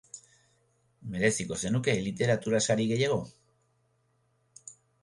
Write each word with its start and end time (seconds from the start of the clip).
Mereziko 1.15 1.59
zenuke 1.65 1.95
literatura 2.09 2.63
sari 2.69 2.89
gehiago? 2.95 3.21